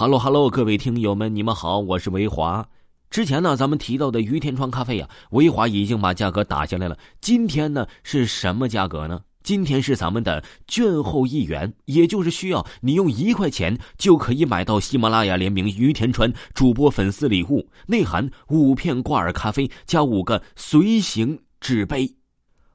[0.00, 2.66] 哈喽哈喽，各位听友们，你们好，我是维华。
[3.10, 6.96] 之前呢，咱们提到的于天川咖啡啊，维华已经把价格打下来了。
[7.20, 9.20] 今天呢，是什么价格呢？
[9.42, 22.10] 今天是咱们的券后一元，也就是需要你用一块钱就可以买到喜马拉雅联名于田川主播粉丝礼物，内含五片挂耳咖啡加五个随行纸杯。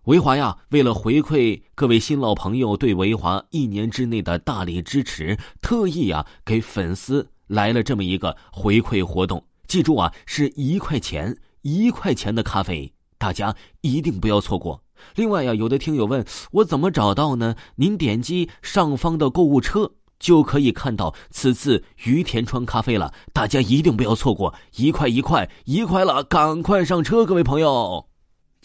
[0.06, 9.44] 维华呀，为了回馈各位新老朋友对维华一年之内的大力支持，特意呀给粉丝来了这么一个回馈活动。
[9.68, 14.84] 记住啊，是一块钱，一块钱的咖啡，大家一定不要错过。
[15.16, 17.56] 另外呀，有的听友问我怎么找到呢？
[17.78, 23.12] 您点击上方的购物车就可以看到此次于田川咖啡了。
[23.34, 28.06] 大家一定不要错过，一块一块一块了，赶快上车，各位朋友。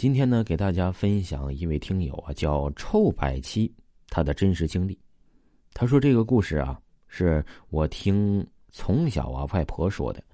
[0.01, 3.71] 今天呢，给大家分享一位听友啊，叫臭百七，
[4.09, 4.99] 他的真实经历。
[5.75, 10.25] 他说这个故事啊，是我听从小啊外婆说的，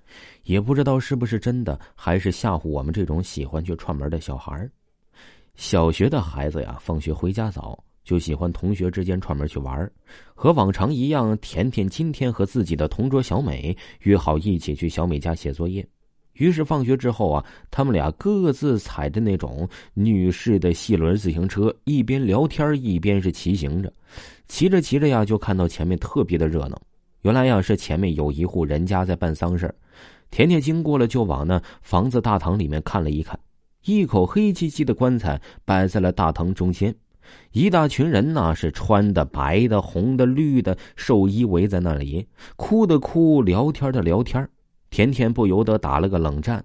[0.45, 4.71] 也不知道是不是真的，还是吓唬我们这种喜欢去串门的小孩
[5.57, 9.91] 小学的孩子呀，放学回家早，就喜欢同学之间串门去玩
[10.33, 15.85] 和往常一样，甜甜今天和自己的同桌小美约好一起去小美家写作业。
[16.37, 23.93] 于是放学之后啊，他们俩各自踩着那种女士的细轮自行车，一边聊天一边是骑行着。
[24.49, 26.81] 骑着骑着呀，就看到前面特别的热闹。
[27.23, 29.75] 原来呀，是前面有一户人家在办丧事
[30.31, 33.39] 甜甜经过了，就往那房子大堂里面看了一看，
[33.85, 36.95] 一口黑漆漆的棺材摆在了大堂中间，
[37.53, 42.27] 一大群人呢是穿的白的、红的、绿的寿衣围在那里，
[42.57, 44.49] 哭的哭，聊天的聊天
[44.91, 46.65] 甜甜不由得打了个冷战，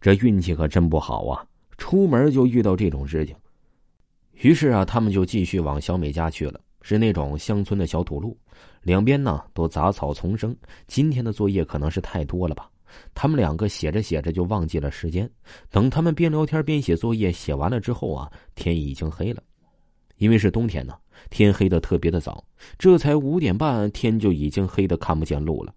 [0.00, 1.44] 这运气可真不好啊！
[1.76, 3.34] 出门就遇到这种事情。
[4.32, 6.60] 于是啊，他们就继续往小美家去了。
[6.82, 8.38] 是那种乡村的小土路，
[8.82, 10.56] 两边呢都杂草丛生。
[10.86, 12.70] 今天的作业可能是太多了吧？
[13.12, 15.28] 他们两个写着写着就忘记了时间。
[15.68, 19.42] 等他们边聊天边写作业，写完了之后啊，天已经黑了。
[20.18, 20.94] 因为是冬天呢，
[21.28, 22.44] 天黑的特别的早，
[22.78, 25.74] 这才五点半，天就已经黑的看不见路了。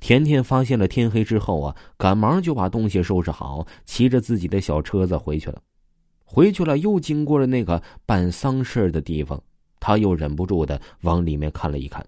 [0.00, 5.60] 甜甜发现了天黑之后啊，赶忙就把东西收拾好，骑着自己的小车子回去了。
[6.24, 9.42] 回去了，又经过了那个办丧事的地方，
[9.78, 12.04] 他又忍不住的往里面看了一看。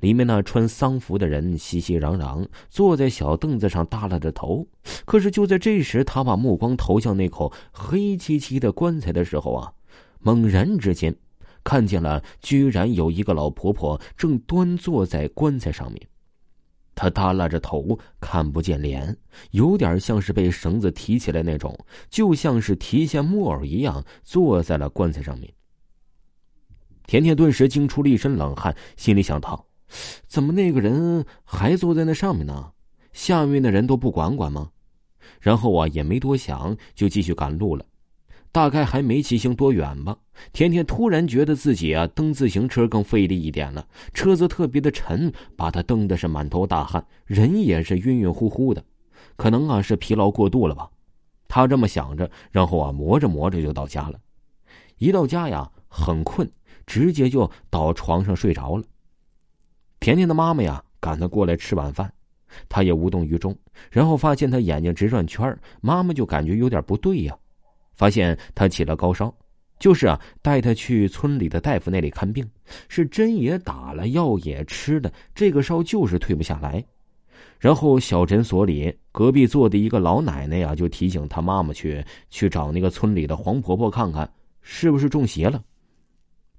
[0.00, 4.66] 里面那穿丧服的人熙熙攘攘，坐在小凳子上耷拉着头。
[5.06, 9.72] 可是就在这时，他把目光投向那口黑漆漆的棺材的时候啊，
[10.18, 11.14] 猛然之间，
[11.62, 16.06] 看见了居然有一个老婆婆正端坐在棺材上面。
[16.94, 19.16] 他耷拉着头，看不见脸，
[19.50, 21.76] 有点像是被绳子提起来那种，
[22.08, 25.52] 就像是提线木偶一样，坐在了棺材上面。
[27.06, 29.66] 甜甜顿时惊出了一身冷汗，心里想到：
[30.26, 32.72] 怎么那个人还坐在那上面呢？
[33.12, 34.70] 下面的人都不管管吗？
[35.40, 37.84] 然后啊，也没多想，就继续赶路了。
[38.54, 40.16] 大概还没骑行多远吧，
[40.52, 48.80] 甜甜突然觉得自己啊蹬自行车更费力一点了，车子特别的沉，把她蹬的是满头大汗，人也是晕晕乎乎的，
[49.34, 50.88] 可能啊是疲劳过度了吧。
[51.48, 54.20] 他这么想着，然后啊磨着磨着就到家了。
[54.98, 56.48] 一到家呀，很困，
[56.86, 58.84] 直接就倒床上睡着了。
[59.98, 62.12] 甜甜的妈妈呀赶她过来吃晚饭，
[62.68, 63.58] 她也无动于衷，
[63.90, 67.36] 然后发现她眼睛直转圈妈妈就感觉有点不对呀。
[67.94, 69.32] 发现他起了高烧，
[69.78, 72.48] 就是啊，带他去村里的大夫那里看病，
[72.88, 76.84] 是针也打了，药也吃了，这个烧就是退不下来。
[77.58, 84.28] 然后小诊所里隔壁坐的一个老奶奶呀，就提醒他妈妈去去找那个村里的黄婆婆看看
[84.60, 85.62] 是不是中邪了。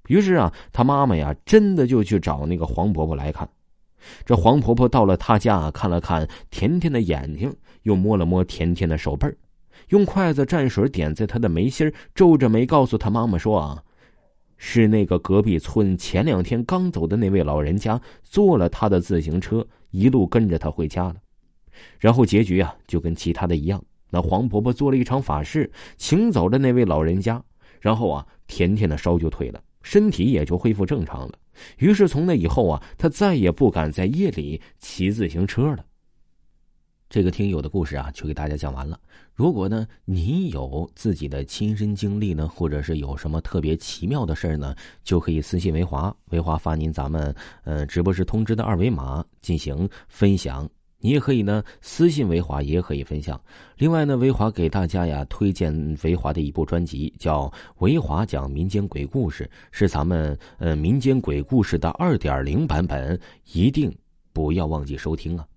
[0.07, 3.47] 于是啊，他妈妈呀，真的就去找那个黄婆婆来看。
[4.23, 7.53] 这黄婆婆到了他家，看了看甜甜的眼睛，
[7.83, 9.35] 又摸了摸甜甜的手背儿。
[9.89, 13.83] 用筷子蘸水点在他的眉心皱着眉告诉他妈妈说：“啊，
[14.57, 21.15] 是那个隔壁村前两天刚走的那位老人家坐了他的自行车，一路跟着他回家了。
[21.99, 27.43] 然后结局啊，就跟其他的一样，那黄婆婆做了一场法事，请走了那位老人家，
[27.81, 31.33] 然后啊，甜甜的烧就退了，身体也就恢复正常了。
[31.77, 35.85] 于是从那以后啊，他再也不敢在夜里骑自行车了。”
[37.15, 38.99] 这个听友的故事啊，就给大家讲完了。
[39.33, 47.33] 如果呢，你有自己的亲身经历呢，或者是有什么特别奇妙的事儿呢，就可以私信维华，维华发您咱们
[47.63, 50.69] 呃直播时通知的二维码进行分享。
[50.99, 53.39] 你也可以呢私信维华，也可以分享。
[53.77, 57.47] 另外呢，维华给大家呀推荐维华的一部专辑，叫
[57.77, 63.17] 《维华讲民间鬼故事》，是咱们呃民间鬼故事的二点零版本，
[63.53, 63.89] 一定。
[64.33, 65.47] 不要忘记收听啊！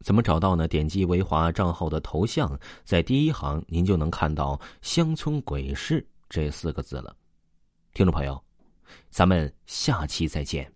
[0.00, 0.68] 怎么找到呢？
[0.68, 7.16] 点击维华账号的头像，在第一行您就能看到“乡村鬼市”这四个字了。
[7.94, 8.40] 听众朋友，
[9.10, 10.75] 咱们下期再见。